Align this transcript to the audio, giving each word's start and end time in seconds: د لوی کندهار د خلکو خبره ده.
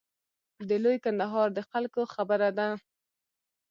د 0.67 0.69
لوی 0.83 0.97
کندهار 1.05 1.47
د 1.53 1.59
خلکو 1.69 2.01
خبره 2.13 2.49
ده. 2.57 2.67